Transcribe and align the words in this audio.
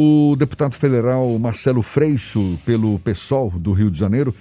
O 0.00 0.36
deputado 0.36 0.74
federal 0.74 1.36
Marcelo 1.40 1.82
Freixo, 1.82 2.56
pelo 2.64 3.00
PSOL 3.00 3.50
do 3.50 3.72
Rio 3.72 3.90
de 3.90 3.98
Janeiro, 3.98 4.32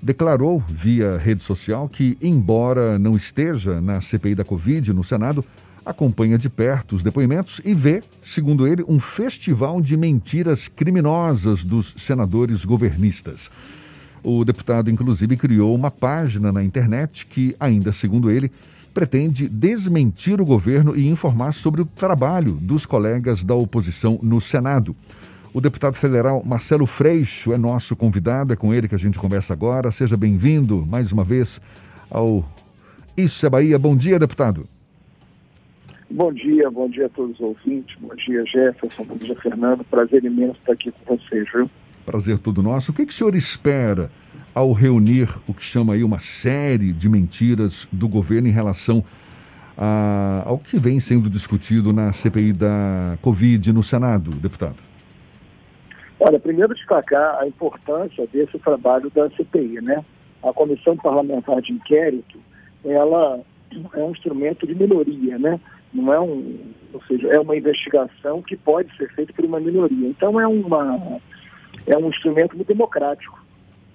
declarou 0.00 0.64
via 0.66 1.18
rede 1.18 1.42
social 1.42 1.86
que, 1.90 2.16
embora 2.22 2.98
não 2.98 3.14
esteja 3.14 3.82
na 3.82 4.00
CPI 4.00 4.34
da 4.34 4.44
Covid 4.44 4.94
no 4.94 5.04
Senado, 5.04 5.44
acompanha 5.84 6.38
de 6.38 6.48
perto 6.48 6.94
os 6.96 7.02
depoimentos 7.02 7.60
e 7.66 7.74
vê, 7.74 8.02
segundo 8.22 8.66
ele, 8.66 8.82
um 8.88 8.98
festival 8.98 9.78
de 9.78 9.94
mentiras 9.94 10.68
criminosas 10.68 11.64
dos 11.64 11.92
senadores 11.98 12.64
governistas. 12.64 13.50
O 14.22 14.42
deputado, 14.42 14.90
inclusive, 14.90 15.36
criou 15.36 15.74
uma 15.74 15.90
página 15.90 16.50
na 16.50 16.64
internet 16.64 17.26
que, 17.26 17.54
ainda 17.60 17.92
segundo 17.92 18.30
ele, 18.30 18.50
pretende 18.94 19.48
desmentir 19.48 20.40
o 20.40 20.46
governo 20.46 20.96
e 20.96 21.08
informar 21.08 21.52
sobre 21.52 21.82
o 21.82 21.84
trabalho 21.84 22.52
dos 22.52 22.86
colegas 22.86 23.42
da 23.42 23.54
oposição 23.54 24.20
no 24.22 24.40
Senado. 24.40 24.94
O 25.52 25.60
deputado 25.60 25.96
federal 25.96 26.42
Marcelo 26.44 26.86
Freixo 26.86 27.52
é 27.52 27.58
nosso 27.58 27.96
convidado, 27.96 28.52
é 28.52 28.56
com 28.56 28.72
ele 28.72 28.88
que 28.88 28.94
a 28.94 28.98
gente 28.98 29.18
conversa 29.18 29.52
agora. 29.52 29.90
Seja 29.90 30.16
bem-vindo 30.16 30.86
mais 30.86 31.10
uma 31.10 31.24
vez 31.24 31.60
ao 32.08 32.48
Isso 33.16 33.44
é 33.44 33.50
Bahia. 33.50 33.78
Bom 33.78 33.96
dia, 33.96 34.18
deputado. 34.18 34.68
Bom 36.08 36.32
dia, 36.32 36.70
bom 36.70 36.88
dia 36.88 37.06
a 37.06 37.08
todos 37.08 37.34
os 37.34 37.40
ouvintes, 37.40 37.96
bom 37.98 38.14
dia 38.14 38.44
Jefferson, 38.44 39.04
bom 39.04 39.16
dia 39.16 39.34
Fernando, 39.34 39.82
prazer 39.82 40.22
imenso 40.22 40.56
estar 40.60 40.74
aqui 40.74 40.92
com 40.92 41.16
vocês, 41.16 41.44
viu? 41.52 41.68
Prazer 42.06 42.38
todo 42.38 42.62
nosso. 42.62 42.92
O 42.92 42.94
que, 42.94 43.04
que 43.04 43.12
o 43.12 43.16
senhor 43.16 43.34
espera 43.34 44.12
ao 44.54 44.72
reunir 44.72 45.28
o 45.48 45.52
que 45.52 45.64
chama 45.64 45.94
aí 45.94 46.04
uma 46.04 46.20
série 46.20 46.92
de 46.92 47.08
mentiras 47.08 47.88
do 47.90 48.08
governo 48.08 48.46
em 48.46 48.52
relação 48.52 49.02
a, 49.76 50.44
ao 50.46 50.58
que 50.58 50.78
vem 50.78 51.00
sendo 51.00 51.28
discutido 51.28 51.92
na 51.92 52.12
CPI 52.12 52.52
da 52.52 53.18
Covid 53.20 53.72
no 53.72 53.82
Senado, 53.82 54.30
deputado? 54.30 54.76
Olha, 56.20 56.38
primeiro 56.38 56.72
destacar 56.72 57.40
a 57.40 57.46
importância 57.48 58.26
desse 58.32 58.58
trabalho 58.60 59.10
da 59.10 59.28
CPI, 59.30 59.80
né? 59.82 60.04
A 60.42 60.52
Comissão 60.52 60.96
Parlamentar 60.96 61.60
de 61.60 61.72
Inquérito, 61.72 62.38
ela 62.84 63.40
é 63.94 63.98
um 63.98 64.12
instrumento 64.12 64.66
de 64.66 64.74
minoria, 64.74 65.38
né? 65.38 65.58
Não 65.92 66.12
é 66.12 66.20
um, 66.20 66.60
ou 66.92 67.02
seja, 67.04 67.28
é 67.28 67.40
uma 67.40 67.56
investigação 67.56 68.40
que 68.42 68.56
pode 68.56 68.96
ser 68.96 69.12
feita 69.14 69.32
por 69.32 69.44
uma 69.44 69.58
minoria. 69.58 70.08
Então 70.08 70.40
é 70.40 70.46
uma 70.46 71.20
é 71.86 71.96
um 71.98 72.08
instrumento 72.08 72.56
muito 72.56 72.68
democrático 72.68 73.43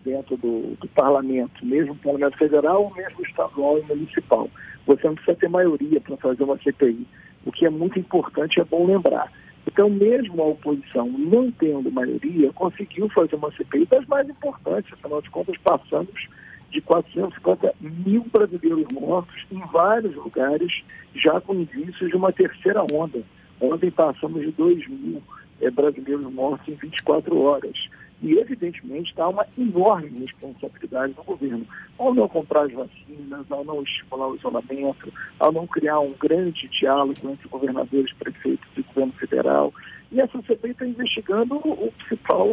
dentro 0.04 0.38
do, 0.38 0.76
do 0.80 0.88
parlamento, 0.90 1.66
mesmo 1.66 1.96
parlamento 1.96 2.38
federal 2.38 2.92
mesmo 2.96 3.24
estadual 3.26 3.80
e 3.80 3.84
municipal. 3.84 4.50
Você 4.86 5.08
não 5.08 5.16
precisa 5.16 5.38
ter 5.38 5.50
maioria 5.50 6.02
para 6.02 6.18
fazer 6.18 6.44
uma 6.44 6.58
CPI. 6.58 7.06
O 7.46 7.52
que 7.52 7.66
é 7.66 7.70
muito 7.70 8.00
importante 8.00 8.60
é 8.60 8.64
bom 8.64 8.86
lembrar. 8.86 9.32
Então, 9.68 9.90
mesmo 9.90 10.42
a 10.42 10.48
oposição 10.48 11.08
não 11.08 11.52
tendo 11.52 11.92
maioria, 11.92 12.52
conseguiu 12.54 13.08
fazer 13.10 13.36
uma 13.36 13.52
CPI 13.52 13.86
das 13.86 14.06
mais 14.08 14.28
importantes, 14.28 14.92
afinal 14.94 15.22
de 15.22 15.30
contas, 15.30 15.56
passamos 15.64 16.28
de 16.72 16.82
450 16.82 17.76
mil 17.80 18.26
brasileiros 18.32 18.86
mortos 18.94 19.46
em 19.52 19.60
vários 19.72 20.16
lugares, 20.16 20.84
já 21.16 21.40
com 21.42 21.56
indícios 21.56 22.10
de 22.10 22.16
uma 22.16 22.32
terceira 22.32 22.84
onda. 22.92 23.22
Ontem 23.60 23.92
passamos 23.92 24.42
de 24.42 24.52
2 24.52 24.88
mil 24.88 25.22
é, 25.62 25.70
brasileiros 25.70 26.26
mortos 26.32 26.68
em 26.68 26.76
24 26.76 27.38
horas. 27.40 27.90
E, 28.22 28.38
evidentemente, 28.38 29.12
está 29.12 29.30
uma 29.30 29.46
enorme 29.58 30.20
responsabilidade 30.20 31.14
do 31.14 31.24
governo 31.24 31.66
ao 31.98 32.14
não 32.14 32.28
comprar 32.28 32.64
as 32.64 32.74
vacinas, 32.74 33.50
ao 33.50 33.64
não 33.64 33.82
estimular 33.82 34.28
o 34.28 34.36
isolamento, 34.36 35.14
ao 35.40 35.52
não 35.52 35.66
criar 35.66 36.00
um 36.00 36.14
grande 36.14 36.68
diálogo 36.68 37.14
entre 37.24 37.48
governadores, 37.48 38.12
prefeitos 38.14 38.68
e 38.78 38.82
governo 38.82 39.14
federal. 39.14 39.74
E 40.12 40.20
essa 40.20 40.42
CPI 40.42 40.72
está 40.72 40.86
investigando 40.86 41.56
o 41.56 41.92
principal 41.94 42.50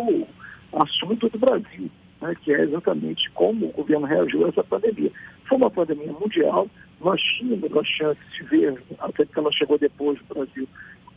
assunto 0.73 1.29
do 1.29 1.39
Brasil, 1.39 1.91
né, 2.21 2.35
que 2.43 2.53
é 2.53 2.63
exatamente 2.63 3.29
como 3.31 3.67
o 3.67 3.73
governo 3.73 4.07
reagiu 4.07 4.47
a 4.47 4.49
essa 4.51 4.63
pandemia. 4.63 5.11
Foi 5.49 5.59
uma 5.59 5.71
pandemia 5.71 6.13
mundial, 6.13 6.69
nós 7.01 7.21
tínhamos 7.21 7.77
a 7.77 7.85
chance 7.85 8.21
de 8.37 8.43
ver, 8.45 8.83
até 9.01 9.25
que 9.25 9.39
ela 9.39 9.51
chegou 9.53 9.79
depois 9.79 10.19
do 10.19 10.35
Brasil, 10.35 10.69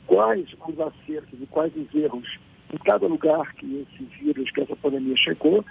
quais 0.08 0.48
os 0.68 0.80
acertos 0.80 1.40
e 1.42 1.46
quais 1.48 1.72
os 1.76 1.94
erros 1.94 2.40
em 2.74 2.78
cada 2.78 3.08
lugar 3.08 3.54
que 3.56 3.66
esse 3.94 4.04
vírus, 4.22 4.52
que 4.52 4.62
essa 4.62 4.76
pandemia 4.76 5.16
chegou, 5.18 5.64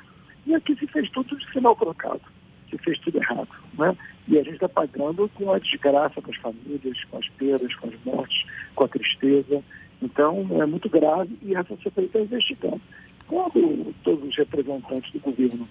e 0.46 0.54
aqui 0.54 0.74
se 0.76 0.86
fez 0.86 1.08
tudo 1.10 1.36
de 1.36 1.52
sinal 1.52 1.76
trocado, 1.76 2.22
se 2.70 2.78
fez 2.78 2.98
tudo 3.00 3.18
errado. 3.18 3.48
Né? 3.78 3.96
E 4.26 4.38
a 4.38 4.42
gente 4.42 4.54
está 4.54 4.68
pagando 4.68 5.28
com 5.34 5.52
a 5.52 5.58
desgraça 5.58 6.20
com 6.20 6.30
as 6.30 6.36
famílias, 6.36 7.04
com 7.04 7.18
as 7.18 7.28
perdas, 7.30 7.74
com 7.76 7.88
as 7.88 7.94
mortes, 8.04 8.44
com 8.74 8.84
a 8.84 8.88
tristeza. 8.88 9.62
Então, 10.02 10.46
é 10.60 10.66
muito 10.66 10.88
grave 10.88 11.36
e 11.42 11.54
essa 11.54 11.76
CPI 11.76 12.06
está 12.06 12.20
investigando. 12.20 12.80
Quando 13.26 13.94
todos 14.02 14.28
os 14.28 14.36
representantes 14.36 15.12
do 15.12 15.20
governo 15.20 15.68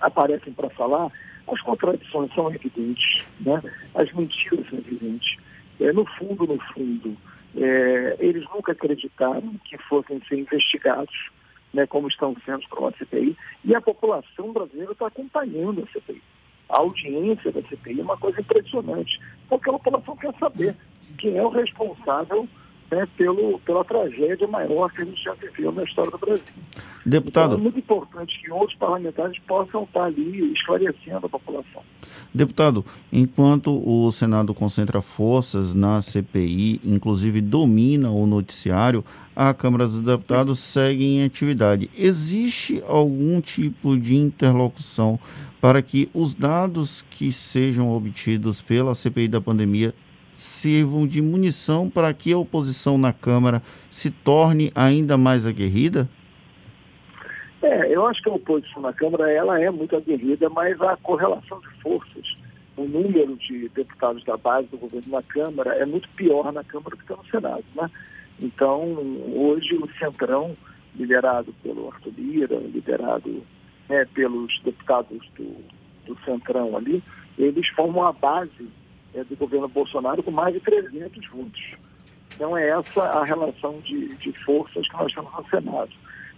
aparecem 0.00 0.52
para 0.52 0.68
falar, 0.70 1.10
as 1.46 1.60
contradições 1.60 2.32
são 2.34 2.52
evidentes, 2.52 3.24
né? 3.40 3.62
as 3.94 4.12
mentiras 4.12 4.68
são 4.68 4.78
evidentes. 4.78 5.36
É, 5.80 5.92
no 5.92 6.04
fundo, 6.04 6.46
no 6.46 6.58
fundo, 6.72 7.16
é, 7.56 8.16
eles 8.18 8.44
nunca 8.54 8.72
acreditaram 8.72 9.54
que 9.64 9.76
fossem 9.78 10.20
ser 10.28 10.38
investigados, 10.38 11.30
né, 11.72 11.86
como 11.86 12.08
estão 12.08 12.36
sendo 12.44 12.66
com 12.68 12.86
a 12.86 12.92
CPI, 12.92 13.36
e 13.64 13.74
a 13.74 13.80
população 13.80 14.52
brasileira 14.52 14.92
está 14.92 15.06
acompanhando 15.06 15.82
a 15.82 15.92
CPI. 15.92 16.22
A 16.68 16.78
audiência 16.78 17.52
da 17.52 17.62
CPI 17.62 18.00
é 18.00 18.02
uma 18.02 18.16
coisa 18.16 18.40
impressionante, 18.40 19.20
porque 19.48 19.68
a 19.68 19.72
população 19.74 20.16
quer 20.16 20.34
saber 20.38 20.76
quem 21.18 21.36
é 21.36 21.42
o 21.42 21.48
responsável 21.48 22.48
né, 22.92 23.08
pelo, 23.16 23.58
pela 23.60 23.82
tragédia 23.82 24.46
maior 24.46 24.92
que 24.92 25.00
a 25.00 25.04
gente 25.06 25.24
já 25.24 25.32
viveu 25.32 25.72
na 25.72 25.82
história 25.82 26.10
do 26.10 26.18
Brasil. 26.18 26.44
Deputado. 27.04 27.54
Então, 27.54 27.58
é 27.58 27.62
muito 27.62 27.78
importante 27.78 28.38
que 28.38 28.52
outros 28.52 28.78
parlamentares 28.78 29.38
possam 29.48 29.84
estar 29.84 30.04
ali 30.04 30.52
esclarecendo 30.52 31.24
a 31.24 31.28
população. 31.28 31.82
Deputado, 32.34 32.84
enquanto 33.10 33.82
o 33.84 34.10
Senado 34.10 34.52
concentra 34.52 35.00
forças 35.00 35.72
na 35.72 36.02
CPI, 36.02 36.80
inclusive 36.84 37.40
domina 37.40 38.10
o 38.10 38.26
noticiário, 38.26 39.02
a 39.34 39.54
Câmara 39.54 39.86
dos 39.86 40.00
Deputados 40.00 40.58
segue 40.58 41.02
em 41.02 41.24
atividade. 41.24 41.90
Existe 41.96 42.82
algum 42.86 43.40
tipo 43.40 43.96
de 43.96 44.14
interlocução 44.14 45.18
para 45.62 45.80
que 45.80 46.10
os 46.12 46.34
dados 46.34 47.02
que 47.10 47.32
sejam 47.32 47.90
obtidos 47.90 48.60
pela 48.60 48.94
CPI 48.94 49.28
da 49.28 49.40
pandemia 49.40 49.94
sirvam 50.42 51.06
de 51.06 51.22
munição 51.22 51.88
para 51.88 52.12
que 52.12 52.32
a 52.32 52.38
oposição 52.38 52.98
na 52.98 53.12
Câmara 53.12 53.62
se 53.90 54.10
torne 54.10 54.72
ainda 54.74 55.16
mais 55.16 55.46
aguerrida? 55.46 56.08
É, 57.62 57.94
eu 57.94 58.04
acho 58.06 58.20
que 58.22 58.28
a 58.28 58.32
oposição 58.32 58.82
na 58.82 58.92
Câmara 58.92 59.30
ela 59.30 59.60
é 59.60 59.70
muito 59.70 59.96
aguerrida, 59.96 60.48
mas 60.50 60.80
a 60.80 60.96
correlação 60.96 61.60
de 61.60 61.68
forças, 61.80 62.36
o 62.76 62.84
número 62.84 63.36
de 63.36 63.68
deputados 63.68 64.24
da 64.24 64.36
base 64.36 64.66
do 64.68 64.78
governo 64.78 65.12
na 65.12 65.22
Câmara 65.22 65.74
é 65.76 65.86
muito 65.86 66.08
pior 66.10 66.52
na 66.52 66.64
Câmara 66.64 66.96
do 66.96 67.04
que 67.04 67.12
no 67.12 67.24
Senado, 67.26 67.64
né? 67.76 67.88
Então, 68.40 68.82
hoje 69.32 69.76
o 69.76 69.88
Centrão, 69.98 70.56
liderado 70.96 71.54
pelo 71.62 71.88
Arthur 71.88 72.12
Lira, 72.18 72.56
liderado 72.56 73.44
né, 73.88 74.04
pelos 74.12 74.60
deputados 74.64 75.20
do, 75.36 75.54
do 76.06 76.18
Centrão 76.24 76.76
ali, 76.76 77.02
eles 77.38 77.68
formam 77.68 78.04
a 78.04 78.12
base 78.12 78.68
é, 79.14 79.24
do 79.24 79.36
governo 79.36 79.68
Bolsonaro 79.68 80.22
com 80.22 80.30
mais 80.30 80.54
de 80.54 80.60
300 80.60 81.28
votos. 81.28 81.74
Então 82.34 82.56
é 82.56 82.70
essa 82.70 83.02
a 83.02 83.24
relação 83.24 83.78
de, 83.80 84.08
de 84.16 84.32
forças 84.44 84.88
que 84.88 84.94
nós 84.94 85.12
temos 85.12 85.32
no 85.32 85.48
Senado. 85.48 85.90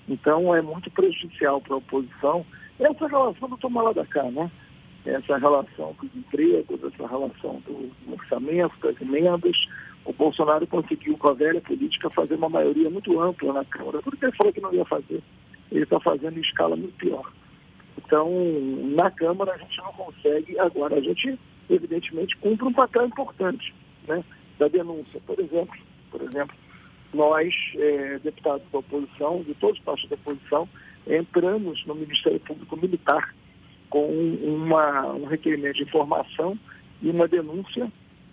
Então 0.08 0.54
é 0.54 0.60
muito 0.60 0.90
prejudicial 0.90 1.60
para 1.60 1.74
a 1.74 1.78
oposição 1.78 2.44
essa 2.78 3.06
relação 3.06 3.48
do 3.48 3.56
tomar 3.56 3.82
lá 3.82 3.92
da 3.92 4.04
cá, 4.06 4.24
né? 4.24 4.50
Essa 5.06 5.36
relação 5.36 5.94
dos 6.00 6.14
empregos, 6.16 6.82
essa 6.82 7.06
relação 7.06 7.62
do 7.66 7.92
orçamento, 8.12 8.74
das 8.80 9.00
emendas. 9.00 9.56
O 10.04 10.12
Bolsonaro 10.12 10.66
conseguiu, 10.66 11.16
com 11.16 11.28
a 11.28 11.34
velha 11.34 11.60
política, 11.60 12.10
fazer 12.10 12.34
uma 12.34 12.48
maioria 12.48 12.90
muito 12.90 13.20
ampla 13.20 13.52
na 13.52 13.64
Câmara. 13.64 14.02
Tudo 14.02 14.16
que 14.16 14.24
ele 14.24 14.36
falou 14.36 14.52
que 14.52 14.60
não 14.60 14.74
ia 14.74 14.84
fazer, 14.84 15.22
ele 15.70 15.84
está 15.84 16.00
fazendo 16.00 16.38
em 16.38 16.42
escala 16.42 16.74
muito 16.74 16.96
pior. 16.96 17.30
Então, 17.98 18.30
na 18.94 19.10
Câmara, 19.10 19.54
a 19.54 19.58
gente 19.58 19.78
não 19.78 19.92
consegue. 19.92 20.58
Agora, 20.58 20.96
a 20.96 21.00
gente 21.00 21.38
evidentemente, 21.68 22.36
cumpre 22.36 22.66
um 22.66 22.72
papel 22.72 23.06
importante 23.06 23.74
né, 24.06 24.24
da 24.58 24.68
denúncia. 24.68 25.20
Por 25.26 25.38
exemplo, 25.38 25.76
por 26.10 26.22
exemplo 26.22 26.56
nós, 27.14 27.54
é, 27.76 28.18
deputados 28.18 28.66
da 28.72 28.78
oposição, 28.78 29.42
de 29.42 29.54
todos 29.54 29.78
os 29.78 29.84
partidos 29.84 30.10
da 30.10 30.16
oposição, 30.16 30.68
entramos 31.06 31.86
no 31.86 31.94
Ministério 31.94 32.40
Público 32.40 32.76
Militar 32.76 33.34
com 33.88 34.08
uma, 34.42 35.12
um 35.12 35.24
requerimento 35.24 35.76
de 35.76 35.84
informação 35.84 36.58
e 37.00 37.08
uma 37.08 37.28
denúncia 37.28 37.90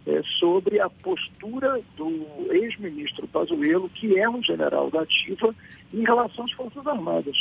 é, 0.07 0.22
sobre 0.39 0.80
a 0.80 0.89
postura 0.89 1.80
do 1.95 2.25
ex-ministro 2.50 3.28
Pazuello, 3.28 3.88
que 3.89 4.18
é 4.18 4.28
um 4.28 4.42
general 4.42 4.89
da 4.89 5.01
ativa, 5.01 5.54
em 5.94 6.04
relação 6.04 6.45
às 6.45 6.51
Forças 6.54 6.88
Armadas. 6.88 7.38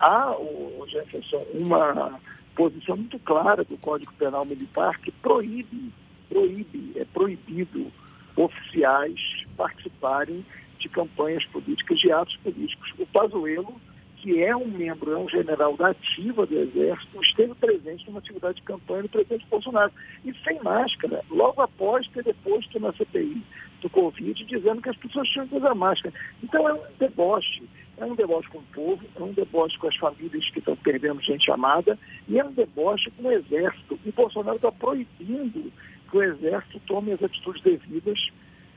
Há, 0.00 0.32
o 0.32 0.84
Jefferson, 0.88 1.46
uma 1.54 2.18
posição 2.56 2.96
muito 2.96 3.18
clara 3.20 3.62
do 3.62 3.76
Código 3.76 4.12
Penal 4.14 4.44
Militar 4.44 4.98
que 5.00 5.12
proíbe, 5.12 5.92
proíbe, 6.28 6.92
é 6.96 7.04
proibido 7.04 7.92
oficiais 8.34 9.20
participarem 9.56 10.44
de 10.78 10.88
campanhas 10.88 11.44
políticas, 11.46 11.98
de 11.98 12.10
atos 12.10 12.36
políticos. 12.38 12.92
O 12.98 13.06
Pazuello, 13.06 13.80
que 14.16 14.42
é 14.42 14.56
um 14.56 14.66
membro, 14.66 15.12
é 15.12 15.18
um 15.18 15.28
general 15.28 15.76
da 15.76 15.90
ativa 15.90 16.46
do 16.46 16.58
Exército, 16.58 17.22
esteve 17.22 17.54
presente 17.54 18.06
numa 18.06 18.18
atividade 18.18 18.56
de 18.56 18.62
campanha 18.62 19.02
do 19.02 19.08
presidente 19.08 19.46
Bolsonaro. 19.48 19.92
E 20.24 20.34
sem 20.44 20.62
máscara, 20.62 21.22
logo 21.30 21.62
após 21.62 22.06
ter 22.08 22.24
deposto 22.24 22.78
na 22.80 22.92
CPI 22.92 23.42
do 23.80 23.90
Covid, 23.90 24.44
dizendo 24.44 24.82
que 24.82 24.88
as 24.88 24.96
pessoas 24.96 25.28
tinham 25.28 25.46
que 25.46 25.56
usar 25.56 25.74
máscara. 25.74 26.14
Então 26.42 26.68
é 26.68 26.74
um 26.74 26.82
deboche. 26.98 27.62
É 27.98 28.04
um 28.04 28.14
deboche 28.14 28.48
com 28.50 28.58
o 28.58 28.62
povo, 28.74 29.02
é 29.16 29.22
um 29.22 29.32
deboche 29.32 29.78
com 29.78 29.88
as 29.88 29.96
famílias 29.96 30.50
que 30.50 30.58
estão 30.58 30.76
perdendo 30.76 31.20
gente 31.22 31.50
amada, 31.50 31.98
e 32.28 32.38
é 32.38 32.44
um 32.44 32.52
deboche 32.52 33.10
com 33.12 33.28
o 33.28 33.32
Exército. 33.32 33.98
E 34.04 34.12
Bolsonaro 34.12 34.56
está 34.56 34.70
proibindo 34.70 35.72
que 36.10 36.16
o 36.16 36.22
Exército 36.22 36.80
tome 36.86 37.12
as 37.12 37.22
atitudes 37.22 37.62
devidas, 37.62 38.18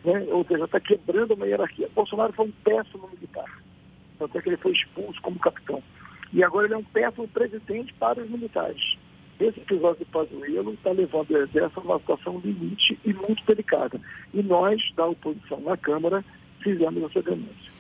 né? 0.05 0.25
ou 0.29 0.45
seja, 0.45 0.63
está 0.63 0.79
quebrando 0.79 1.33
uma 1.33 1.45
hierarquia. 1.45 1.89
Bolsonaro 1.93 2.31
foi 2.31 2.45
um 2.45 2.51
péssimo 2.63 3.09
militar, 3.09 3.61
até 4.21 4.41
que 4.41 4.49
ele 4.49 4.57
foi 4.57 4.71
expulso 4.71 5.21
como 5.21 5.37
capitão. 5.39 5.83
E 6.31 6.43
agora 6.43 6.67
ele 6.67 6.75
é 6.75 6.77
um 6.77 6.83
péssimo 6.83 7.27
presidente 7.27 7.93
para 7.95 8.21
os 8.21 8.29
militares. 8.29 8.97
Esse 9.39 9.59
episódio 9.59 9.99
do 9.99 10.11
Pazuello 10.11 10.73
está 10.73 10.91
levando 10.91 11.31
o 11.31 11.37
Exército 11.37 11.79
a 11.79 11.83
uma 11.83 11.99
situação 11.99 12.39
limite 12.43 12.99
e 13.05 13.13
muito 13.13 13.43
delicada. 13.45 13.99
E 14.33 14.43
nós, 14.43 14.81
da 14.95 15.07
oposição 15.07 15.59
na 15.61 15.77
Câmara, 15.77 16.23
fizemos 16.61 17.03
essa 17.03 17.21
denúncia. 17.21 17.71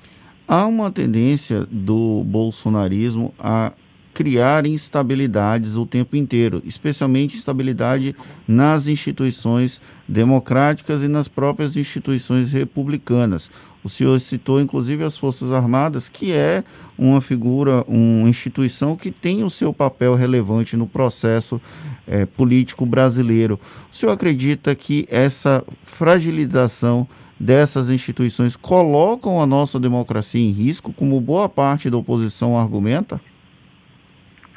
Há 0.51 0.65
uma 0.65 0.89
tendência 0.89 1.67
do 1.69 2.23
bolsonarismo 2.23 3.31
a 3.37 3.71
criar 4.15 4.65
instabilidades 4.65 5.75
o 5.75 5.85
tempo 5.85 6.15
inteiro, 6.15 6.59
especialmente 6.65 7.37
instabilidade 7.37 8.15
nas 8.47 8.87
instituições 8.87 9.79
democráticas 10.07 11.03
e 11.03 11.07
nas 11.07 11.27
próprias 11.27 11.77
instituições 11.77 12.51
republicanas. 12.51 13.51
O 13.83 13.89
senhor 13.89 14.19
citou 14.19 14.59
inclusive 14.59 15.03
as 15.03 15.15
Forças 15.15 15.51
Armadas, 15.51 16.09
que 16.09 16.31
é 16.31 16.63
uma 16.97 17.21
figura, 17.21 17.83
uma 17.87 18.27
instituição 18.27 18.95
que 18.95 19.11
tem 19.11 19.43
o 19.43 19.51
seu 19.51 19.71
papel 19.71 20.15
relevante 20.15 20.75
no 20.75 20.87
processo 20.87 21.61
é, 22.07 22.25
político 22.25 22.87
brasileiro. 22.87 23.59
O 23.91 23.95
senhor 23.95 24.13
acredita 24.13 24.73
que 24.73 25.07
essa 25.11 25.63
fragilização 25.83 27.07
dessas 27.39 27.89
instituições 27.89 28.57
colocam 28.57 29.41
a 29.41 29.45
nossa 29.45 29.79
democracia 29.79 30.41
em 30.41 30.51
risco, 30.51 30.91
como 30.91 31.21
boa 31.21 31.47
parte 31.47 31.89
da 31.89 31.97
oposição 31.97 32.59
argumenta? 32.59 33.21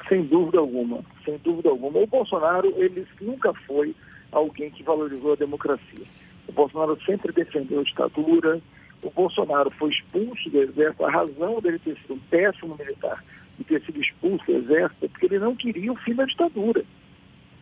Sem 0.08 0.24
dúvida 0.24 0.58
alguma, 0.58 1.00
sem 1.24 1.38
dúvida 1.38 1.68
alguma. 1.68 2.00
O 2.00 2.06
Bolsonaro, 2.06 2.74
ele 2.76 3.06
nunca 3.20 3.54
foi 3.66 3.94
alguém 4.32 4.70
que 4.70 4.82
valorizou 4.82 5.32
a 5.32 5.36
democracia. 5.36 6.04
O 6.48 6.52
Bolsonaro 6.52 6.98
sempre 7.06 7.32
defendeu 7.32 7.80
a 7.80 7.84
ditadura. 7.84 8.60
O 9.02 9.10
Bolsonaro 9.10 9.70
foi 9.70 9.90
expulso 9.90 10.50
do 10.50 10.60
exército. 10.60 11.04
A 11.04 11.10
razão 11.10 11.60
dele 11.60 11.78
ter 11.78 11.96
sido 11.98 12.14
um 12.14 12.18
péssimo 12.30 12.76
militar 12.76 13.24
e 13.58 13.64
ter 13.64 13.80
sido 13.82 14.00
expulso 14.00 14.44
do 14.44 14.56
exército 14.56 15.04
é 15.04 15.08
porque 15.08 15.26
ele 15.26 15.38
não 15.38 15.54
queria 15.54 15.92
o 15.92 15.96
fim 15.96 16.14
da 16.14 16.24
ditadura. 16.24 16.84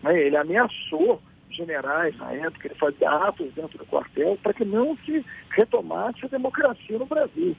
Né? 0.03 0.27
Ele 0.27 0.37
ameaçou 0.37 1.21
generais 1.57 2.17
na 2.17 2.33
época, 2.33 2.67
ele 2.67 2.75
fazia 2.75 3.11
atos 3.11 3.53
dentro 3.55 3.79
do 3.79 3.87
quartel 3.87 4.39
para 4.43 4.55
que 4.55 4.65
não 4.65 4.97
se 5.05 5.25
retomasse 5.51 6.25
a 6.25 6.29
democracia 6.29 6.99
no 6.99 7.07
Brasil. 7.07 7.57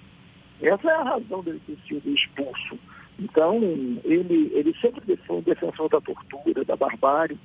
Essa 0.61 0.89
é 0.89 0.93
a 0.93 1.03
razão 1.03 1.41
dele 1.41 1.61
ter 1.65 1.77
sido 1.87 2.07
expulso. 2.13 2.77
Então, 3.19 3.57
ele, 4.03 4.51
ele 4.53 4.75
sempre 4.79 5.15
foi 5.27 5.37
um 5.37 5.41
defensor 5.41 5.89
da 5.89 5.99
tortura, 5.99 6.63
da 6.63 6.75
barbárie. 6.75 7.37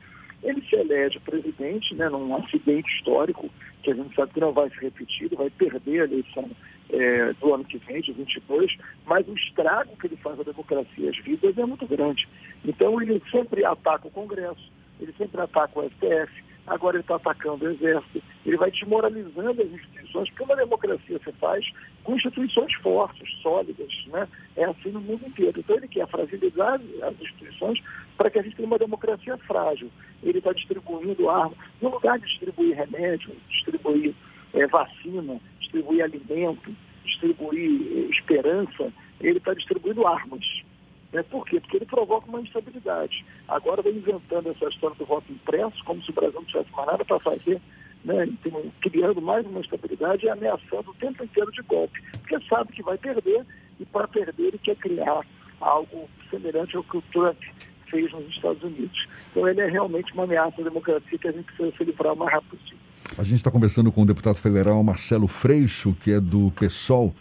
Ele 0.43 0.62
se 0.69 0.76
elege 0.76 1.19
presidente 1.20 1.94
né, 1.94 2.08
num 2.08 2.37
acidente 2.37 2.90
histórico, 2.94 3.50
que 3.82 3.90
a 3.90 3.94
gente 3.94 4.14
sabe 4.14 4.32
que 4.32 4.40
não 4.40 4.52
vai 4.52 4.69
se 4.70 4.78
repetir, 4.81 5.34
vai 5.34 5.50
perder 5.50 6.02
a 6.02 6.04
eleição 6.04 6.49
é, 6.90 7.32
do 7.34 7.54
ano 7.54 7.64
que 7.64 7.78
vem, 7.78 8.00
de 8.00 8.12
22, 8.12 8.76
mas 9.06 9.26
o 9.26 9.34
estrago 9.34 9.96
que 9.96 10.06
ele 10.06 10.16
faz 10.16 10.38
à 10.38 10.42
democracia 10.42 11.06
e 11.06 11.08
às 11.08 11.19
vidas 11.19 11.56
é 11.56 11.64
muito 11.64 11.87
grande. 11.87 12.28
Então, 12.64 13.00
ele 13.00 13.20
sempre 13.31 13.64
ataca 13.64 14.08
o 14.08 14.10
Congresso, 14.10 14.70
ele 15.00 15.12
sempre 15.16 15.40
ataca 15.40 15.81
o 15.81 15.88
STF, 15.88 16.44
agora 16.66 16.96
ele 16.96 17.02
está 17.02 17.16
atacando 17.16 17.64
o 17.64 17.70
Exército, 17.70 18.22
ele 18.44 18.56
vai 18.56 18.70
desmoralizando 18.70 19.62
as 19.62 19.70
instituições, 19.70 20.28
porque 20.31 20.43
uma 20.43 20.56
democracia 20.56 21.19
se 21.19 21.32
faz 21.32 21.64
com 22.02 22.16
instituições 22.16 22.72
fortes, 22.75 23.28
sólidas, 23.43 23.93
né? 24.06 24.28
É 24.56 24.64
assim 24.64 24.90
no 24.90 25.00
mundo 25.00 25.26
inteiro. 25.26 25.58
Então 25.58 25.76
ele 25.76 25.88
quer 25.88 26.06
fragilizar 26.08 26.81
as 27.02 27.20
instituições 27.20 27.82
para 28.16 28.31
que 28.31 28.38
a 28.38 28.43
gente 28.43 28.56
tenha 28.56 28.66
uma 28.69 28.78
democracia 28.78 29.37
frágil. 29.38 29.90
Ele 30.22 30.38
está 30.38 30.52
distribuindo 30.52 31.28
armas, 31.28 31.58
no 31.81 31.90
lugar 31.90 32.19
de 32.19 32.26
distribuir 32.26 32.76
remédio, 32.76 33.34
distribuir 33.49 34.14
é, 34.54 34.66
vacina, 34.66 35.40
distribuir 35.60 36.04
alimento, 36.04 36.75
distribuir 37.04 37.81
é, 37.87 38.10
esperança, 38.12 38.92
ele 39.20 39.38
está 39.38 39.54
distribuindo 39.54 40.06
armas. 40.06 40.44
Né? 41.12 41.23
Por 41.23 41.44
quê? 41.47 41.61
Porque 41.61 41.76
ele 41.76 41.87
provoca 41.87 42.29
uma 42.29 42.41
instabilidade. 42.41 43.25
Agora 43.49 43.82
vem 43.82 43.97
inventando 43.97 44.50
essa 44.50 44.69
história 44.69 44.97
do 44.97 45.06
voto 45.06 45.31
impresso, 45.32 45.85
como 45.85 46.03
se 46.03 46.11
o 46.11 46.14
Brasil 46.14 46.41
não 46.41 46.44
tivesse 46.44 46.70
mais 46.73 46.87
nada 46.87 47.05
para 47.05 47.20
fazer, 47.20 47.61
né? 48.05 48.25
Então, 48.26 48.62
criando 48.81 49.20
mais 49.20 49.47
uma 49.47 49.61
instabilidade 49.61 50.26
e 50.26 50.29
ameaçando 50.29 50.91
o 50.91 50.94
tempo 50.94 51.25
inteiro 51.25 51.50
de 51.53 51.62
golpe. 51.62 52.00
Porque 52.20 52.38
sabe 52.49 52.73
que 52.73 52.82
vai 52.82 52.97
perder 52.99 53.44
e 53.81 53.85
para 53.85 54.08
perder 54.08 54.49
ele 54.49 54.58
quer 54.58 54.76
criar 54.76 55.20
algo 55.61 56.08
semelhante 56.31 56.76
ao 56.76 56.85
que 56.85 56.99
o 56.99 57.03
Trump 57.12 57.38
fez 57.88 58.12
nos 58.12 58.29
Estados 58.29 58.62
Unidos. 58.62 59.06
Então 59.31 59.49
ele 59.49 59.61
é 59.61 59.69
realmente 59.69 60.12
uma 60.12 60.25
ameaça 60.25 60.61
à 60.61 60.64
democracia 60.64 61.19
que 61.19 61.29
a 61.29 61.32
gente 61.32 61.44
precisa 61.44 61.76
se 61.76 61.85
livrar 61.85 62.12
o 62.12 62.17
mais 62.17 62.32
rápido 62.32 62.56
possível. 62.56 62.79
A 63.19 63.23
gente 63.23 63.37
está 63.37 63.50
conversando 63.50 63.91
com 63.93 64.02
o 64.02 64.06
deputado 64.06 64.37
federal 64.37 64.82
Marcelo 64.82 65.29
Freixo, 65.29 65.97
que 66.02 66.12
é 66.12 66.20
do 66.20 66.52
PSOL, 66.52 67.14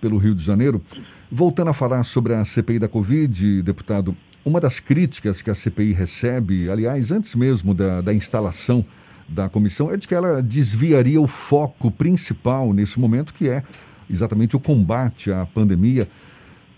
pelo 0.00 0.16
Rio 0.16 0.34
de 0.34 0.42
Janeiro. 0.42 0.82
Voltando 1.30 1.70
a 1.70 1.74
falar 1.74 2.04
sobre 2.04 2.34
a 2.34 2.44
CPI 2.44 2.78
da 2.78 2.88
Covid, 2.88 3.60
deputado, 3.62 4.16
uma 4.44 4.60
das 4.60 4.78
críticas 4.78 5.42
que 5.42 5.50
a 5.50 5.56
CPI 5.56 5.92
recebe, 5.92 6.70
aliás, 6.70 7.10
antes 7.10 7.34
mesmo 7.34 7.74
da, 7.74 8.00
da 8.00 8.14
instalação 8.14 8.84
da 9.28 9.48
comissão, 9.48 9.90
é 9.90 9.96
de 9.96 10.06
que 10.06 10.14
ela 10.14 10.40
desviaria 10.40 11.20
o 11.20 11.26
foco 11.26 11.90
principal 11.90 12.72
nesse 12.72 13.00
momento, 13.00 13.34
que 13.34 13.48
é 13.48 13.64
exatamente 14.08 14.54
o 14.54 14.60
combate 14.60 15.32
à 15.32 15.44
pandemia, 15.44 16.08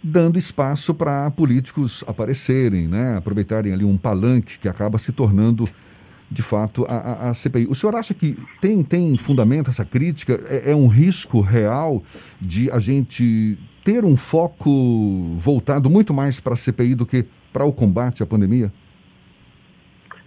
dando 0.03 0.39
espaço 0.39 0.95
para 0.95 1.31
políticos 1.31 2.03
aparecerem, 2.07 2.89
né? 2.89 3.19
aproveitarem 3.19 3.71
ali 3.71 3.85
um 3.85 3.99
palanque 3.99 4.59
que 4.59 4.69
acaba 4.69 4.99
se 4.99 5.13
tornando 5.13 5.69
de 6.31 6.43
fato, 6.43 6.85
a, 6.89 7.31
a, 7.31 7.35
CPI. 7.35 7.67
O 7.71 7.75
senhor 7.75 7.95
acha 7.95 8.13
que 8.13 8.37
tem, 8.61 8.83
tem 8.83 9.17
fundamento 9.17 9.71
essa 9.71 9.85
crítica? 9.85 10.39
É, 10.49 10.73
é, 10.73 10.75
um 10.77 10.87
risco 10.87 11.41
real 11.41 12.03
de 12.39 12.71
a 12.71 12.79
gente 12.79 13.59
ter 13.89 14.05
um 14.05 14.19
foco 14.19 14.69
voltado 15.39 15.89
muito 15.89 16.13
mais 16.13 16.39
para 16.39 16.53
a 16.53 16.57
CPI 16.57 16.95
do 16.95 17.07
que 17.07 17.25
para 17.51 17.65
o 17.65 17.73
combate 17.73 18.23
à 18.23 18.27
pandemia? 18.27 18.71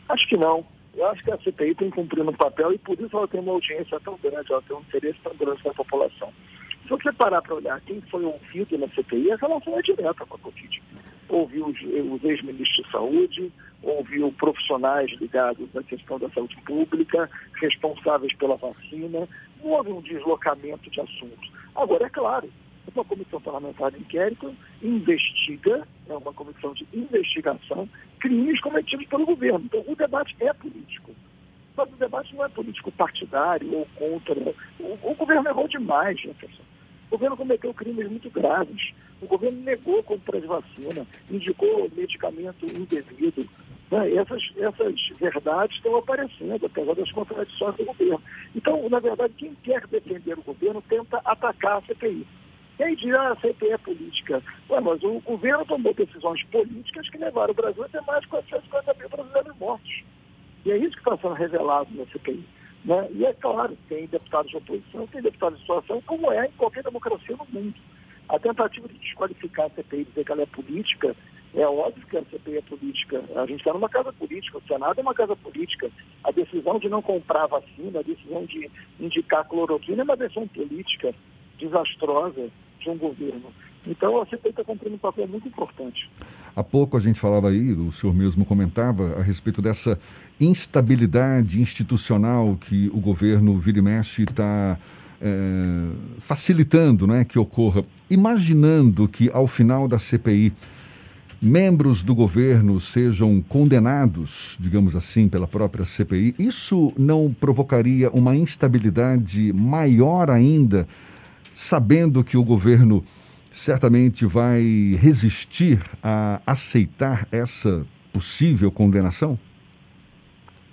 Acho 0.09 0.27
que 0.27 0.35
não. 0.35 0.65
Eu 0.95 1.05
acho 1.09 1.23
que 1.23 1.29
a 1.29 1.37
CPI 1.37 1.75
tem 1.75 1.91
cumprido 1.91 2.27
um 2.27 2.33
papel 2.33 2.73
e 2.73 2.79
por 2.79 2.99
isso 2.99 3.15
ela 3.15 3.27
tem 3.27 3.39
uma 3.39 3.51
audiência 3.51 3.99
tão 3.99 4.17
grande, 4.17 4.51
ela 4.51 4.63
tem 4.63 4.75
um 4.75 4.79
interesse 4.79 5.19
tão 5.23 5.35
grande 5.35 5.61
na 5.63 5.75
população. 5.75 6.33
Se 6.81 6.89
você 6.89 7.13
parar 7.13 7.39
para 7.43 7.53
olhar 7.53 7.79
quem 7.81 8.01
foi 8.09 8.25
ouvido 8.25 8.79
na 8.79 8.87
CPI, 8.87 9.31
a 9.31 9.35
relação 9.35 9.77
é 9.77 9.81
direta 9.83 10.25
com 10.25 10.35
a 10.37 10.39
Covid. 10.39 10.83
Ouviu 11.29 11.67
os, 11.67 11.79
os 11.79 12.23
ex-ministros 12.23 12.83
de 12.83 12.91
saúde, 12.91 13.53
ouviu 13.83 14.31
profissionais 14.39 15.11
ligados 15.21 15.69
à 15.77 15.83
questão 15.83 16.17
da 16.17 16.31
saúde 16.31 16.57
pública, 16.65 17.29
responsáveis 17.61 18.33
pela 18.37 18.55
vacina, 18.55 19.29
houve 19.61 19.91
um 19.91 20.01
deslocamento 20.01 20.89
de 20.89 20.99
assuntos. 20.99 21.51
Agora, 21.75 22.07
é 22.07 22.09
claro, 22.09 22.49
uma 22.93 23.05
comissão 23.05 23.39
parlamentar 23.39 23.91
de 23.91 23.99
inquérito 23.99 24.53
investiga, 24.81 25.87
é 26.09 26.13
uma 26.13 26.33
comissão 26.33 26.73
de 26.73 26.85
investigação, 26.93 27.87
crimes 28.19 28.59
cometidos 28.61 29.05
pelo 29.07 29.25
governo. 29.25 29.61
Então, 29.65 29.83
o 29.87 29.95
debate 29.95 30.35
é 30.39 30.51
político. 30.53 31.11
Mas 31.75 31.91
o 31.91 31.95
debate 31.95 32.35
não 32.35 32.45
é 32.45 32.49
político 32.49 32.91
partidário 32.91 33.73
ou 33.73 33.87
contra. 33.95 34.35
O, 34.79 35.11
o 35.11 35.15
governo 35.15 35.49
errou 35.49 35.67
demais, 35.67 36.19
Jefferson. 36.19 36.63
O 37.07 37.11
governo 37.11 37.37
cometeu 37.37 37.73
crimes 37.73 38.09
muito 38.09 38.29
graves. 38.29 38.93
O 39.21 39.27
governo 39.27 39.61
negou 39.61 40.01
compra 40.03 40.39
de 40.39 40.47
vacina, 40.47 41.05
indicou 41.29 41.89
medicamento 41.95 42.65
indevido. 42.65 43.47
Né? 43.91 44.15
Essas, 44.15 44.41
essas 44.57 44.95
verdades 45.19 45.75
estão 45.75 45.95
aparecendo, 45.97 46.65
apesar 46.65 46.95
das 46.95 47.11
contradições 47.11 47.75
do 47.75 47.85
governo. 47.85 48.21
Então, 48.55 48.89
na 48.89 48.99
verdade, 48.99 49.33
quem 49.37 49.53
quer 49.63 49.85
defender 49.87 50.39
o 50.39 50.43
governo 50.43 50.81
tenta 50.87 51.21
atacar 51.23 51.77
a 51.77 51.81
CPI. 51.81 52.25
E 52.89 52.95
diz, 52.95 53.13
ah, 53.13 53.31
a 53.31 53.35
CPI 53.35 53.71
é 53.71 53.77
política. 53.77 54.41
Ué, 54.69 54.79
mas 54.79 55.03
o 55.03 55.19
governo 55.19 55.65
tomou 55.65 55.93
decisões 55.93 56.43
políticas 56.45 57.07
que 57.09 57.17
levaram 57.17 57.51
o 57.51 57.55
Brasil 57.55 57.83
a 57.83 57.89
ter 57.89 58.01
mais 58.01 58.21
de 58.21 58.27
450 58.29 58.93
mil 58.95 59.09
brasileiros 59.09 59.57
mortos. 59.57 60.03
E 60.65 60.71
é 60.71 60.77
isso 60.77 60.93
que 60.93 60.99
está 60.99 61.17
sendo 61.17 61.33
revelado 61.33 61.89
na 61.95 62.05
CPI. 62.07 62.43
Né? 62.83 63.07
E 63.11 63.25
é 63.25 63.33
claro, 63.33 63.77
tem 63.87 64.07
deputados 64.07 64.49
de 64.49 64.57
oposição, 64.57 65.05
tem 65.07 65.21
deputados 65.21 65.59
de 65.59 65.61
situação, 65.61 66.01
como 66.07 66.31
é 66.31 66.47
em 66.47 66.51
qualquer 66.51 66.83
democracia 66.83 67.35
no 67.37 67.47
mundo. 67.51 67.75
A 68.27 68.39
tentativa 68.39 68.87
de 68.87 68.97
desqualificar 68.97 69.67
a 69.67 69.69
CPI, 69.69 70.05
dizer 70.05 70.25
que 70.25 70.31
ela 70.31 70.41
é 70.41 70.47
política, 70.47 71.15
é 71.53 71.67
óbvio 71.67 72.07
que 72.07 72.17
a 72.17 72.23
CPI 72.23 72.57
é 72.57 72.61
política. 72.61 73.23
A 73.35 73.45
gente 73.45 73.59
está 73.59 73.73
numa 73.73 73.89
casa 73.89 74.13
política, 74.13 74.57
o 74.57 74.67
Senado 74.67 74.97
é 74.97 75.01
uma 75.01 75.13
casa 75.13 75.35
política. 75.35 75.91
A 76.23 76.31
decisão 76.31 76.79
de 76.79 76.89
não 76.89 77.01
comprar 77.01 77.45
vacina, 77.47 77.99
a 77.99 78.03
decisão 78.03 78.45
de 78.45 78.71
indicar 78.99 79.47
cloroquina 79.47 80.01
é 80.01 80.03
uma 80.03 80.17
decisão 80.17 80.47
política. 80.47 81.13
Desastrosa 81.61 82.49
de 82.79 82.89
um 82.89 82.97
governo. 82.97 83.45
Então 83.85 84.21
a 84.21 84.25
CPI 84.25 84.49
está 84.49 84.63
cumprindo 84.63 84.95
um 84.95 84.99
papel 84.99 85.27
muito 85.27 85.47
importante. 85.47 86.09
Há 86.55 86.63
pouco 86.63 86.97
a 86.97 86.99
gente 86.99 87.19
falava 87.19 87.49
aí, 87.49 87.71
o 87.71 87.91
senhor 87.91 88.13
mesmo 88.13 88.45
comentava 88.45 89.19
a 89.19 89.21
respeito 89.21 89.61
dessa 89.61 89.99
instabilidade 90.39 91.61
institucional 91.61 92.57
que 92.57 92.89
o 92.93 92.99
governo 92.99 93.57
vira 93.57 93.79
e 93.79 93.81
mexe 93.81 94.23
está 94.23 94.77
é, 95.19 95.89
facilitando 96.19 97.07
né, 97.07 97.23
que 97.23 97.39
ocorra. 97.39 97.83
Imaginando 98.09 99.07
que 99.07 99.29
ao 99.33 99.47
final 99.47 99.87
da 99.87 99.97
CPI 99.97 100.53
membros 101.41 102.03
do 102.03 102.13
governo 102.13 102.79
sejam 102.79 103.41
condenados, 103.41 104.55
digamos 104.59 104.95
assim, 104.95 105.27
pela 105.27 105.47
própria 105.47 105.85
CPI, 105.85 106.35
isso 106.37 106.93
não 106.95 107.33
provocaria 107.39 108.11
uma 108.11 108.35
instabilidade 108.35 109.51
maior 109.51 110.29
ainda, 110.29 110.87
sabendo 111.53 112.23
que 112.23 112.37
o 112.37 112.43
governo 112.43 113.03
certamente 113.51 114.25
vai 114.25 114.61
resistir 114.99 115.81
a 116.01 116.41
aceitar 116.45 117.27
essa 117.31 117.85
possível 118.13 118.71
condenação? 118.71 119.37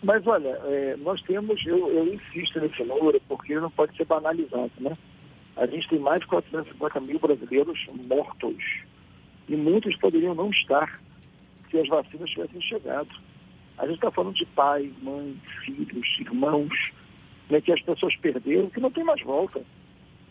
Mas 0.02 0.24
olha, 0.26 0.48
é, 0.64 0.96
nós 0.98 1.20
temos, 1.22 1.64
eu, 1.66 1.88
eu, 1.88 2.14
insisto 2.14 2.60
nesse 2.60 2.84
número 2.84 3.20
porque 3.28 3.54
não 3.58 3.70
pode 3.70 3.96
ser 3.96 4.04
banalizado, 4.04 4.70
né? 4.78 4.92
A 5.56 5.66
gente 5.66 5.88
tem 5.88 5.98
mais 5.98 6.20
de 6.20 6.26
450 6.28 7.00
mil 7.00 7.18
brasileiros 7.18 7.84
mortos 8.06 8.56
e 9.48 9.56
muitos 9.56 9.96
poderiam 9.96 10.34
não 10.34 10.50
estar 10.50 11.00
se 11.68 11.78
as 11.78 11.88
vacinas 11.88 12.30
tivessem 12.30 12.60
chegado. 12.60 13.08
A 13.76 13.86
gente 13.86 13.96
está 13.96 14.10
falando 14.10 14.34
de 14.34 14.46
pais, 14.46 14.90
mães, 15.02 15.36
filhos, 15.64 16.06
irmãos, 16.20 16.92
né, 17.50 17.60
que 17.60 17.72
as 17.72 17.80
pessoas 17.82 18.14
perderam, 18.16 18.70
que 18.70 18.80
não 18.80 18.90
tem 18.90 19.02
mais 19.02 19.20
volta. 19.22 19.60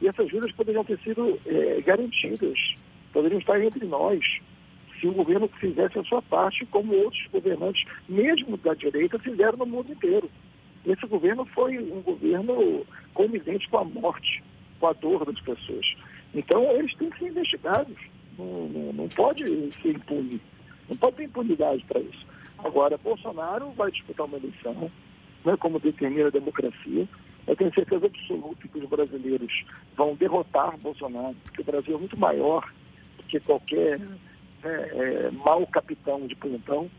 E 0.01 0.07
essas 0.07 0.29
vidas 0.29 0.51
poderiam 0.51 0.83
ter 0.83 0.99
sido 0.99 1.39
é, 1.45 1.81
garantidas, 1.81 2.75
poderiam 3.11 3.39
estar 3.39 3.61
entre 3.63 3.85
nós, 3.85 4.23
se 4.99 5.07
o 5.07 5.13
governo 5.13 5.47
fizesse 5.59 5.99
a 5.99 6.03
sua 6.03 6.21
parte, 6.21 6.65
como 6.67 6.93
outros 6.95 7.25
governantes, 7.31 7.83
mesmo 8.07 8.57
da 8.57 8.73
direita, 8.73 9.19
fizeram 9.19 9.57
no 9.57 9.65
mundo 9.65 9.91
inteiro. 9.91 10.29
Esse 10.85 11.05
governo 11.05 11.45
foi 11.45 11.77
um 11.77 12.01
governo 12.01 12.85
conivente 13.13 13.69
com 13.69 13.77
a 13.77 13.83
morte, 13.83 14.43
com 14.79 14.87
a 14.87 14.93
dor 14.93 15.25
das 15.25 15.39
pessoas. 15.41 15.85
Então, 16.33 16.63
eles 16.71 16.93
têm 16.95 17.09
que 17.09 17.19
ser 17.19 17.27
investigados. 17.27 17.97
Não, 18.37 18.67
não, 18.69 18.93
não 18.93 19.07
pode 19.09 19.43
ser 19.73 19.89
impune. 19.89 20.39
Não 20.89 20.95
pode 20.95 21.17
ter 21.17 21.23
impunidade 21.25 21.83
para 21.85 21.99
isso. 21.99 22.25
Agora, 22.59 22.97
Bolsonaro 22.97 23.69
vai 23.71 23.91
disputar 23.91 24.25
uma 24.25 24.37
eleição, 24.37 24.91
né, 25.45 25.55
como 25.59 25.79
determina 25.79 26.27
a 26.27 26.31
democracia. 26.31 27.07
Eu 27.47 27.55
tenho 27.55 27.73
certeza 27.73 28.05
absoluta 28.05 28.67
que 28.67 28.77
os 28.77 28.89
brasileiros 28.89 29.65
vão 29.95 30.15
derrotar 30.15 30.77
Bolsonaro, 30.79 31.35
porque 31.45 31.61
o 31.61 31.65
Brasil 31.65 31.95
é 31.95 31.99
muito 31.99 32.19
maior 32.19 32.69
do 33.17 33.25
que 33.25 33.39
qualquer 33.39 34.01
é, 34.63 34.67
é, 34.67 35.31
mau 35.31 35.65
capitão 35.67 36.27
de 36.27 36.35
plantão. 36.35 36.89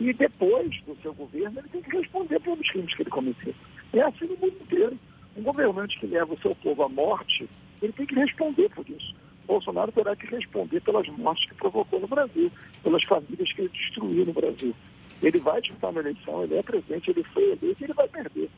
E 0.00 0.12
depois 0.12 0.80
do 0.84 0.96
seu 1.02 1.12
governo, 1.12 1.58
ele 1.58 1.68
tem 1.68 1.82
que 1.82 1.96
responder 1.96 2.40
pelos 2.40 2.70
crimes 2.70 2.94
que 2.94 3.02
ele 3.02 3.10
cometeu. 3.10 3.54
É 3.92 4.00
assim 4.02 4.26
no 4.26 4.36
mundo 4.36 4.56
inteiro. 4.60 4.98
Um 5.36 5.42
governante 5.42 5.98
que 5.98 6.06
leva 6.06 6.32
o 6.32 6.40
seu 6.40 6.54
povo 6.54 6.84
à 6.84 6.88
morte, 6.88 7.48
ele 7.82 7.92
tem 7.92 8.06
que 8.06 8.14
responder 8.14 8.68
por 8.70 8.88
isso. 8.88 9.14
Bolsonaro 9.46 9.90
terá 9.90 10.14
que 10.14 10.26
responder 10.26 10.80
pelas 10.80 11.08
mortes 11.08 11.48
que 11.48 11.54
provocou 11.56 11.98
no 11.98 12.06
Brasil, 12.06 12.50
pelas 12.82 13.02
famílias 13.04 13.52
que 13.52 13.62
ele 13.62 13.70
destruiu 13.70 14.26
no 14.26 14.32
Brasil. 14.32 14.74
Ele 15.20 15.38
vai 15.38 15.60
disputar 15.60 15.90
uma 15.90 16.00
eleição, 16.00 16.44
ele 16.44 16.54
é 16.54 16.62
presidente, 16.62 17.10
ele 17.10 17.24
foi 17.24 17.42
eleito 17.42 17.82
e 17.82 17.84
ele 17.84 17.92
vai 17.92 18.08
perder. 18.08 18.48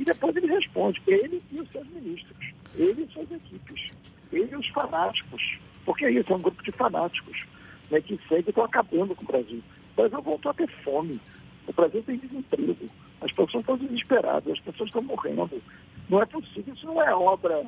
E 0.00 0.04
depois 0.04 0.34
ele 0.34 0.46
responde, 0.46 0.98
ele 1.06 1.42
e 1.52 1.60
os 1.60 1.70
seus 1.70 1.86
ministros, 1.88 2.54
ele 2.74 3.02
e 3.02 3.12
suas 3.12 3.30
equipes, 3.30 3.90
ele 4.32 4.48
e 4.50 4.56
os 4.56 4.66
fanáticos, 4.68 5.58
porque 5.84 6.08
isso, 6.08 6.32
é 6.32 6.36
um 6.36 6.40
grupo 6.40 6.62
de 6.62 6.72
fanáticos 6.72 7.44
né, 7.90 8.00
que 8.00 8.18
segue 8.26 8.48
estão 8.48 8.64
acabando 8.64 9.14
com 9.14 9.24
o 9.24 9.26
Brasil. 9.26 9.62
O 9.92 9.96
Brasil 9.96 10.22
voltou 10.22 10.50
a 10.52 10.54
ter 10.54 10.70
fome, 10.82 11.20
o 11.66 11.72
Brasil 11.74 12.02
tem 12.02 12.16
desemprego, 12.16 12.88
as 13.20 13.30
pessoas 13.30 13.62
estão 13.62 13.76
desesperadas, 13.76 14.54
as 14.54 14.60
pessoas 14.60 14.88
estão 14.88 15.02
morrendo. 15.02 15.62
Não 16.08 16.22
é 16.22 16.24
possível, 16.24 16.72
isso 16.72 16.86
não 16.86 17.02
é 17.02 17.14
obra 17.14 17.62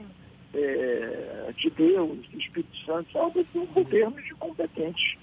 é, 0.55 1.53
de 1.55 1.69
Deus, 1.69 2.19
do 2.29 2.39
Espírito 2.39 2.77
Santo, 2.87 3.19
é 3.19 3.21
obra 3.21 3.45
de 3.45 3.59
um 3.59 3.67
governo 3.67 4.23
de 4.23 4.35
competentes. 4.37 5.19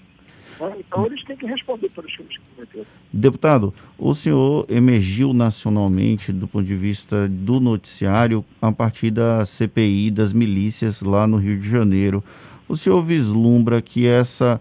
Né? 0.58 0.76
Então 0.80 1.06
eles 1.06 1.22
têm 1.24 1.36
que 1.36 1.46
responder 1.46 1.88
pelos 1.90 2.12
crimes 2.14 2.36
que 2.36 2.42
cometeram. 2.54 2.86
Deputado, 3.12 3.74
o 3.98 4.14
senhor 4.14 4.66
emergiu 4.68 5.32
nacionalmente 5.32 6.32
do 6.32 6.48
ponto 6.48 6.64
de 6.64 6.76
vista 6.76 7.28
do 7.28 7.60
noticiário 7.60 8.44
a 8.60 8.72
partir 8.72 9.10
da 9.10 9.44
CPI 9.44 10.10
das 10.10 10.32
milícias 10.32 11.02
lá 11.02 11.26
no 11.26 11.36
Rio 11.36 11.58
de 11.58 11.68
Janeiro. 11.68 12.22
O 12.68 12.76
senhor 12.76 13.02
vislumbra 13.02 13.82
que 13.82 14.06
essa, 14.06 14.60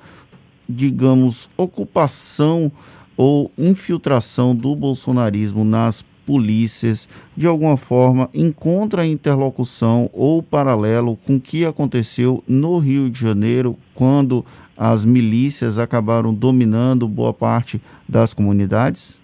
digamos, 0.67 1.49
ocupação 1.55 2.71
ou 3.15 3.51
infiltração 3.57 4.55
do 4.55 4.75
bolsonarismo 4.75 5.65
nas 5.65 6.05
polícias, 6.29 7.09
de 7.35 7.47
alguma 7.47 7.75
forma, 7.75 8.29
encontra 8.35 9.03
interlocução 9.03 10.11
ou 10.13 10.43
paralelo 10.43 11.17
com 11.25 11.37
o 11.37 11.41
que 11.41 11.65
aconteceu 11.65 12.43
no 12.47 12.77
Rio 12.77 13.09
de 13.09 13.19
Janeiro, 13.19 13.75
quando 13.95 14.45
as 14.77 15.03
milícias 15.05 15.79
acabaram 15.79 16.31
dominando 16.31 17.07
boa 17.07 17.33
parte 17.33 17.81
das 18.07 18.31
comunidades? 18.31 19.19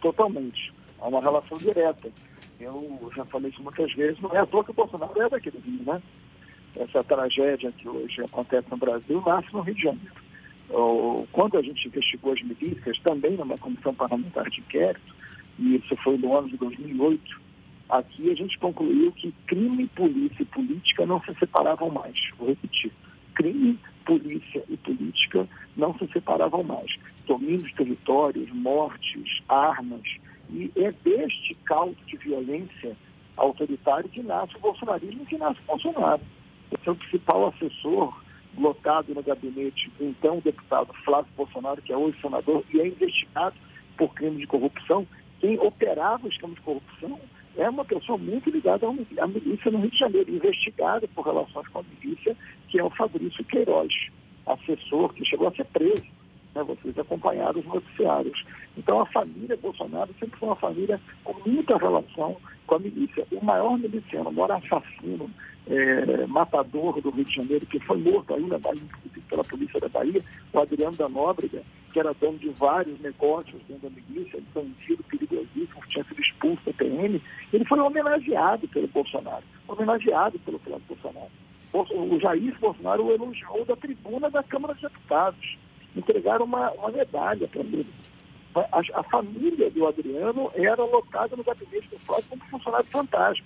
Totalmente. 0.00 0.72
Há 0.98 1.08
uma 1.08 1.20
relação 1.20 1.58
direta. 1.58 2.08
Eu 2.58 3.12
já 3.14 3.26
falei 3.26 3.50
isso 3.50 3.62
muitas 3.62 3.92
vezes, 3.92 4.18
não 4.22 4.32
é 4.32 4.38
à 4.38 4.46
toa 4.46 4.64
que 4.64 4.70
o 4.70 4.74
Bolsonaro 4.74 5.20
é 5.20 5.28
daqui 5.28 5.50
do 5.50 5.58
Rio, 5.58 5.82
né? 5.84 6.00
Essa 6.76 7.04
tragédia 7.04 7.70
que 7.72 7.86
hoje 7.86 8.22
acontece 8.22 8.68
no 8.70 8.78
Brasil 8.78 9.22
nasce 9.26 9.52
no 9.52 9.60
Rio 9.60 9.74
de 9.74 9.82
Janeiro. 9.82 10.24
Quando 11.30 11.58
a 11.58 11.62
gente 11.62 11.86
investigou 11.86 12.32
as 12.32 12.40
milícias, 12.40 12.98
também 13.00 13.36
numa 13.36 13.58
comissão 13.58 13.94
parlamentar 13.94 14.48
de 14.48 14.60
inquérito, 14.60 15.14
e 15.58 15.76
isso 15.76 15.96
foi 16.02 16.16
no 16.18 16.36
ano 16.36 16.48
de 16.48 16.56
2008, 16.56 17.40
aqui 17.90 18.30
a 18.30 18.34
gente 18.34 18.58
concluiu 18.58 19.12
que 19.12 19.32
crime, 19.46 19.86
polícia 19.88 20.42
e 20.42 20.46
política 20.46 21.06
não 21.06 21.20
se 21.22 21.34
separavam 21.34 21.90
mais. 21.90 22.18
Vou 22.38 22.48
repetir. 22.48 22.92
Crime, 23.34 23.78
polícia 24.04 24.62
e 24.68 24.76
política 24.76 25.48
não 25.76 25.96
se 25.98 26.06
separavam 26.08 26.62
mais. 26.62 26.90
Domínios 27.26 27.72
territórios, 27.72 28.50
mortes, 28.52 29.42
armas. 29.48 30.02
E 30.50 30.70
é 30.76 30.90
deste 30.90 31.54
caldo 31.64 31.96
de 32.06 32.16
violência 32.16 32.96
autoritário 33.36 34.08
que 34.08 34.22
nasce 34.22 34.56
o 34.56 34.60
bolsonarismo 34.60 35.26
que 35.26 35.36
nasce 35.36 35.60
o 35.60 35.66
Bolsonaro. 35.66 36.22
Esse 36.70 36.88
é 36.88 36.92
o 36.92 36.96
principal 36.96 37.48
assessor 37.48 38.14
lotado 38.56 39.12
no 39.14 39.22
gabinete 39.22 39.90
então 40.00 40.38
deputado 40.38 40.92
Flávio 41.04 41.30
Bolsonaro, 41.36 41.82
que 41.82 41.92
é 41.92 41.96
hoje 41.96 42.20
senador, 42.20 42.64
e 42.72 42.80
é 42.80 42.86
investigado 42.86 43.56
por 43.96 44.14
crime 44.14 44.38
de 44.38 44.46
corrupção. 44.46 45.06
Quem 45.44 45.58
operava 45.58 46.26
o 46.26 46.30
esquema 46.30 46.54
de 46.54 46.60
corrupção 46.62 47.20
é 47.58 47.68
uma 47.68 47.84
pessoa 47.84 48.16
muito 48.16 48.48
ligada 48.48 48.86
à 48.86 49.26
milícia 49.26 49.70
no 49.70 49.80
Rio 49.80 49.90
de 49.90 49.98
Janeiro, 49.98 50.34
investigada 50.34 51.06
por 51.08 51.26
relações 51.26 51.68
com 51.68 51.80
a 51.80 51.82
milícia, 51.82 52.34
que 52.70 52.80
é 52.80 52.82
o 52.82 52.88
Fabrício 52.88 53.44
Queiroz, 53.44 53.92
assessor 54.46 55.12
que 55.12 55.22
chegou 55.22 55.48
a 55.48 55.54
ser 55.54 55.66
preso. 55.66 56.06
Né, 56.54 56.62
vocês 56.62 56.98
acompanharam 56.98 57.60
os 57.60 57.66
noticiários. 57.66 58.42
Então, 58.74 59.02
a 59.02 59.06
família 59.06 59.54
Bolsonaro 59.58 60.14
sempre 60.18 60.38
foi 60.38 60.48
uma 60.48 60.56
família 60.56 60.98
com 61.22 61.34
muita 61.46 61.76
relação 61.76 62.38
com 62.66 62.74
a 62.76 62.78
milícia. 62.78 63.26
O 63.30 63.44
maior 63.44 63.78
miliciano, 63.78 64.30
o 64.30 64.32
maior 64.32 64.52
assassino, 64.52 65.28
é, 65.66 66.26
matador 66.26 67.02
do 67.02 67.10
Rio 67.10 67.24
de 67.26 67.34
Janeiro, 67.34 67.66
que 67.66 67.78
foi 67.80 67.98
morto 67.98 68.32
aí 68.32 68.46
na 68.46 68.58
Bahia, 68.58 68.80
pela 69.28 69.44
polícia 69.44 69.78
da 69.78 69.88
Bahia, 69.88 70.22
o 70.54 70.58
Adriano 70.58 70.96
da 70.96 71.08
Nóbrega, 71.08 71.62
que 71.94 72.00
era 72.00 72.12
dono 72.14 72.36
de 72.38 72.48
vários 72.50 73.00
negócios 73.00 73.62
dentro 73.68 73.88
da 73.88 73.96
milícia, 73.96 74.42
bandido 74.52 75.02
perigosíssimo, 75.04 75.80
tinha 75.88 76.04
sido 76.04 76.20
expulso 76.20 76.60
da 76.66 76.72
PM, 76.72 77.22
ele 77.52 77.63
foi 77.74 77.80
homenageado 77.80 78.68
pelo 78.68 78.86
Bolsonaro, 78.86 79.42
homenageado 79.66 80.38
pelo 80.40 80.58
Flávio 80.60 80.84
Bolsonaro. 80.88 81.30
O 81.72 82.20
Jair 82.20 82.56
Bolsonaro 82.60 83.04
o 83.04 83.12
elogiou 83.12 83.64
da 83.64 83.74
tribuna 83.74 84.30
da 84.30 84.44
Câmara 84.44 84.74
de 84.74 84.82
Deputados. 84.82 85.58
Entregaram 85.96 86.44
uma, 86.44 86.70
uma 86.70 86.90
medalha 86.90 87.48
para 87.48 87.62
ele. 87.62 87.86
A, 88.54 89.00
a, 89.00 89.02
família 89.02 89.68
do 89.70 89.84
Adriano 89.88 90.52
era 90.54 90.84
lotada 90.84 91.34
no 91.34 91.42
gabinete 91.42 91.88
do 91.88 91.98
Flávio 91.98 92.24
como 92.30 92.44
funcionário 92.44 92.86
fantasma. 92.86 93.44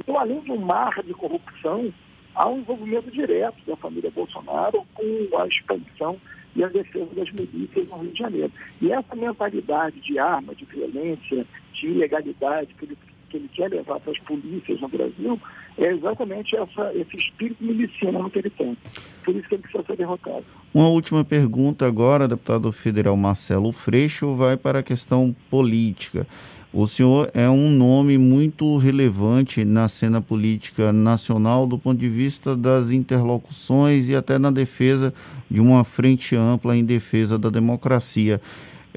Então, 0.00 0.18
além 0.18 0.40
de 0.40 0.50
um 0.50 0.58
mar 0.58 1.00
de 1.04 1.14
corrupção, 1.14 1.94
há 2.34 2.48
um 2.48 2.58
envolvimento 2.58 3.08
direto 3.12 3.64
da 3.64 3.76
família 3.76 4.10
Bolsonaro 4.10 4.84
com 4.94 5.38
a 5.38 5.46
expansão 5.46 6.20
e 6.56 6.64
a 6.64 6.68
defesa 6.68 7.14
das 7.14 7.30
milícias 7.30 7.88
no 7.88 7.98
Rio 7.98 8.10
de 8.10 8.18
Janeiro. 8.18 8.52
E 8.82 8.90
essa 8.90 9.14
mentalidade 9.14 10.00
de 10.00 10.18
arma, 10.18 10.56
de 10.56 10.64
violência, 10.64 11.46
de 11.72 11.86
ilegalidade 11.86 12.74
que 12.74 12.84
ele, 12.84 12.98
que 13.34 13.38
ele 13.38 13.50
quer 13.52 13.68
levar 13.68 13.98
para 13.98 14.12
as 14.12 14.18
polícias 14.20 14.80
no 14.80 14.88
Brasil 14.88 15.40
é 15.76 15.92
exatamente 15.92 16.54
essa, 16.56 16.92
esse 16.94 17.16
espírito 17.16 17.64
miliciano 17.64 18.30
que 18.30 18.38
ele 18.38 18.50
tem. 18.50 18.76
Por 19.24 19.34
isso 19.34 19.48
que 19.48 19.56
ele 19.56 19.62
precisa 19.62 19.84
ser 19.84 19.96
derrotado. 19.96 20.44
Uma 20.72 20.88
última 20.88 21.24
pergunta 21.24 21.84
agora, 21.84 22.28
deputado 22.28 22.70
federal 22.70 23.16
Marcelo 23.16 23.72
Freixo, 23.72 24.34
vai 24.36 24.56
para 24.56 24.78
a 24.78 24.82
questão 24.82 25.34
política. 25.50 26.26
O 26.72 26.86
senhor 26.86 27.30
é 27.34 27.48
um 27.48 27.70
nome 27.70 28.18
muito 28.18 28.76
relevante 28.78 29.64
na 29.64 29.88
cena 29.88 30.20
política 30.20 30.92
nacional 30.92 31.66
do 31.66 31.78
ponto 31.78 31.98
de 31.98 32.08
vista 32.08 32.56
das 32.56 32.90
interlocuções 32.90 34.08
e 34.08 34.14
até 34.14 34.38
na 34.38 34.50
defesa 34.50 35.14
de 35.48 35.60
uma 35.60 35.84
frente 35.84 36.34
ampla 36.34 36.76
em 36.76 36.84
defesa 36.84 37.38
da 37.38 37.48
democracia. 37.48 38.40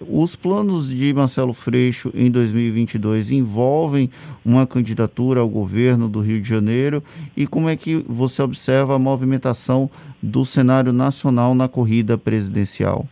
Os 0.05 0.35
planos 0.35 0.89
de 0.89 1.11
Marcelo 1.11 1.53
Freixo 1.53 2.11
em 2.13 2.29
2022 2.29 3.31
envolvem 3.31 4.11
uma 4.45 4.67
candidatura 4.67 5.39
ao 5.39 5.49
governo 5.49 6.07
do 6.07 6.19
Rio 6.21 6.39
de 6.39 6.47
Janeiro 6.47 7.03
e 7.35 7.47
como 7.47 7.67
é 7.67 7.75
que 7.75 7.95
você 8.07 8.43
observa 8.43 8.95
a 8.95 8.99
movimentação 8.99 9.89
do 10.21 10.45
cenário 10.45 10.93
nacional 10.93 11.55
na 11.55 11.67
corrida 11.67 12.15
presidencial? 12.15 13.07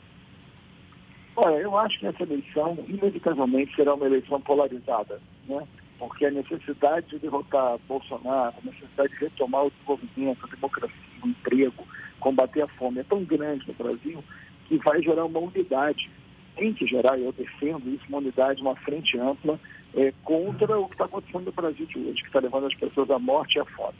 Olha, 1.35 1.55
eu 1.55 1.75
acho 1.75 1.99
que 1.99 2.05
essa 2.05 2.21
eleição, 2.21 2.77
inevitavelmente, 2.87 3.75
será 3.75 3.95
uma 3.95 4.05
eleição 4.05 4.39
polarizada, 4.39 5.19
né? 5.49 5.63
porque 5.97 6.25
a 6.25 6.31
necessidade 6.31 7.07
de 7.07 7.19
derrotar 7.19 7.79
Bolsonaro, 7.87 8.53
a 8.61 8.65
necessidade 8.65 9.11
de 9.13 9.19
retomar 9.21 9.65
o 9.65 9.71
desenvolvimento, 9.71 10.45
a 10.45 10.55
democracia, 10.55 10.95
o 11.23 11.27
emprego, 11.27 11.83
combater 12.19 12.61
a 12.61 12.67
fome 12.67 12.99
é 12.99 13.03
tão 13.03 13.23
grande 13.23 13.67
no 13.67 13.73
Brasil 13.73 14.23
que 14.67 14.77
vai 14.77 15.01
gerar 15.01 15.25
uma 15.25 15.39
unidade. 15.39 16.09
Tem 16.55 16.73
que 16.73 16.87
gerar, 16.87 17.17
eu 17.17 17.31
defendo 17.31 17.89
isso, 17.89 18.05
uma 18.07 18.19
unidade, 18.19 18.61
uma 18.61 18.75
frente 18.75 19.17
ampla 19.17 19.59
é, 19.95 20.13
contra 20.23 20.79
o 20.79 20.87
que 20.87 20.93
está 20.93 21.05
acontecendo 21.05 21.45
no 21.45 21.51
Brasil 21.51 21.85
de 21.85 21.99
hoje, 21.99 22.21
que 22.21 22.27
está 22.27 22.39
levando 22.39 22.67
as 22.67 22.75
pessoas 22.75 23.09
à 23.09 23.19
morte 23.19 23.57
e 23.57 23.61
à 23.61 23.65
fome. 23.65 23.97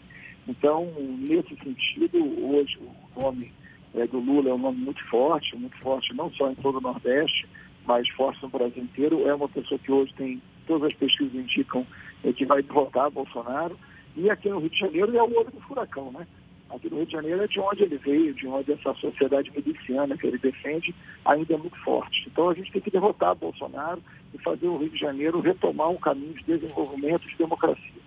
Então, 0.48 0.92
nesse 0.98 1.56
sentido, 1.56 2.18
hoje 2.46 2.78
o 3.16 3.22
nome 3.22 3.52
é, 3.96 4.06
do 4.08 4.20
Lula 4.20 4.50
é 4.50 4.54
um 4.54 4.60
nome 4.60 4.78
muito 4.78 5.04
forte, 5.10 5.56
muito 5.56 5.78
forte 5.78 6.14
não 6.14 6.32
só 6.34 6.52
em 6.52 6.56
todo 6.56 6.78
o 6.78 6.82
Nordeste, 6.82 7.48
mas 7.86 8.08
forte 8.10 8.42
no 8.44 8.50
Brasil 8.50 8.84
inteiro. 8.84 9.28
É 9.28 9.34
uma 9.34 9.50
pessoa 9.50 9.80
que 9.80 9.92
hoje 9.92 10.14
tem, 10.16 10.42
todas 10.68 10.92
as 10.92 10.98
pesquisas 10.98 11.34
indicam 11.34 11.86
é, 12.24 12.32
que 12.32 12.46
vai 12.46 12.62
derrotar 12.62 13.10
Bolsonaro. 13.10 13.78
E 14.16 14.30
aqui 14.30 14.50
no 14.50 14.60
Rio 14.60 14.70
de 14.70 14.80
Janeiro 14.80 15.18
é 15.18 15.24
o 15.24 15.38
olho 15.38 15.52
do 15.52 15.62
furacão, 15.62 16.12
né? 16.12 16.28
Aqui 16.76 16.90
no 16.90 16.98
Rio 16.98 17.06
de 17.06 17.12
Janeiro 17.14 17.44
é 17.44 17.48
de 17.48 17.60
onde 17.60 17.84
ele 17.84 17.98
veio, 17.98 18.34
de 18.34 18.48
onde 18.48 18.72
essa 18.74 18.94
sociedade 18.96 19.52
miliciana 19.56 20.18
que 20.18 20.28
ele 20.28 20.38
defende 20.38 20.94
ainda 21.24 21.54
é 21.54 21.58
muito 21.58 21.78
forte. 21.84 22.28
Então 22.28 22.50
a 22.50 22.54
gente 22.54 22.72
tem 22.72 22.82
que 22.82 22.92
derrotar 22.92 23.36
Bolsonaro 23.36 24.02
e 24.34 24.38
fazer 24.40 24.68
o 24.68 24.78
Rio 24.78 24.90
de 24.90 24.98
Janeiro 24.98 25.40
retomar 25.40 25.90
um 25.90 25.98
caminho 25.98 26.34
de 26.34 26.44
desenvolvimento 26.44 27.26
e 27.26 27.32
de 27.32 27.38
democracia. 27.38 28.02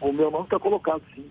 O 0.00 0.12
meu 0.12 0.30
nome 0.30 0.44
está 0.44 0.58
colocado, 0.58 1.02
sim, 1.14 1.24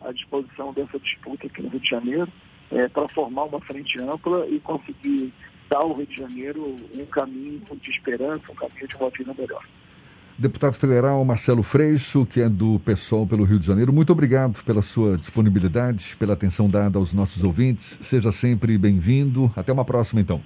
à 0.00 0.12
disposição 0.12 0.72
dessa 0.72 0.98
disputa 0.98 1.46
aqui 1.46 1.62
no 1.62 1.70
Rio 1.70 1.80
de 1.80 1.88
Janeiro 1.88 2.32
é, 2.70 2.88
para 2.88 3.08
formar 3.08 3.44
uma 3.44 3.60
frente 3.60 4.00
ampla 4.00 4.46
e 4.46 4.60
conseguir 4.60 5.32
dar 5.68 5.78
ao 5.78 5.92
Rio 5.92 6.06
de 6.06 6.16
Janeiro 6.16 6.76
um 6.94 7.06
caminho 7.06 7.60
de 7.80 7.90
esperança, 7.90 8.50
um 8.50 8.54
caminho 8.54 8.86
de 8.86 8.96
uma 8.96 9.10
vida 9.10 9.34
melhor. 9.36 9.64
Deputado 10.40 10.74
federal 10.74 11.24
Marcelo 11.24 11.64
Freixo, 11.64 12.24
que 12.24 12.40
é 12.40 12.48
do 12.48 12.78
PSOL 12.78 13.26
pelo 13.26 13.42
Rio 13.42 13.58
de 13.58 13.66
Janeiro, 13.66 13.92
muito 13.92 14.12
obrigado 14.12 14.62
pela 14.62 14.82
sua 14.82 15.18
disponibilidade, 15.18 16.16
pela 16.16 16.34
atenção 16.34 16.68
dada 16.68 16.96
aos 16.96 17.12
nossos 17.12 17.42
ouvintes. 17.42 17.98
Seja 18.00 18.30
sempre 18.30 18.78
bem-vindo. 18.78 19.50
Até 19.56 19.72
uma 19.72 19.84
próxima, 19.84 20.20
então. 20.20 20.40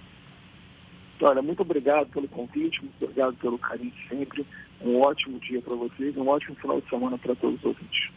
Olha, 1.21 1.43
muito 1.43 1.61
obrigado 1.61 2.09
pelo 2.09 2.27
convite, 2.27 2.81
muito 2.81 3.05
obrigado 3.05 3.35
pelo 3.35 3.59
carinho 3.59 3.93
sempre. 4.09 4.47
Um 4.81 4.99
ótimo 4.99 5.39
dia 5.41 5.61
para 5.61 5.77
vocês, 5.77 6.17
um 6.17 6.27
ótimo 6.27 6.57
final 6.57 6.81
de 6.81 6.89
semana 6.89 7.19
para 7.19 7.35
todos 7.37 7.59
os 7.59 7.65
ouvintes. 7.67 8.11